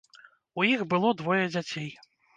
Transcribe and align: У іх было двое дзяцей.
У 0.61 0.65
іх 0.69 0.81
было 0.93 1.11
двое 1.19 1.39
дзяцей. 1.53 1.89